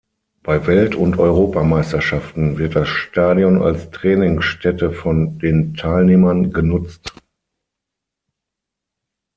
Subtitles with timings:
[0.41, 7.13] Bei Welt- und Europameisterschaften wird das Stadion als Trainingsstätte von den Teilnehmern genutzt.